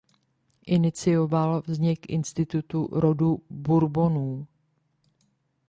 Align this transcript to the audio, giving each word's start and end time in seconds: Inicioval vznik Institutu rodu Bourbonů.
Inicioval 0.65 1.61
vznik 1.61 2.09
Institutu 2.09 2.89
rodu 2.91 3.41
Bourbonů. 3.49 4.47